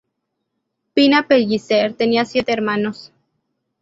[0.95, 3.13] Pina Pellicer tenía siete hermanos.